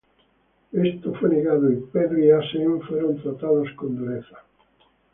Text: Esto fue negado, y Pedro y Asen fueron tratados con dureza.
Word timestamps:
Esto 0.73 1.13
fue 1.13 1.29
negado, 1.29 1.71
y 1.71 1.75
Pedro 1.93 2.17
y 2.17 2.31
Asen 2.31 2.81
fueron 2.81 3.21
tratados 3.21 3.67
con 3.75 3.95
dureza. 3.97 4.35